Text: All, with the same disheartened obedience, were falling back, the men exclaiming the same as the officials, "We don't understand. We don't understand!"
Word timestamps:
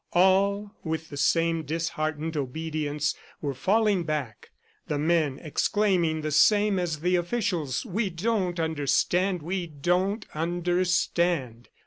All, 0.13 0.71
with 0.83 1.11
the 1.11 1.15
same 1.15 1.61
disheartened 1.61 2.35
obedience, 2.35 3.13
were 3.39 3.53
falling 3.53 4.01
back, 4.03 4.49
the 4.87 4.97
men 4.97 5.37
exclaiming 5.37 6.21
the 6.21 6.31
same 6.31 6.79
as 6.79 7.01
the 7.01 7.15
officials, 7.17 7.85
"We 7.85 8.09
don't 8.09 8.59
understand. 8.59 9.43
We 9.43 9.67
don't 9.67 10.25
understand!" 10.33 11.69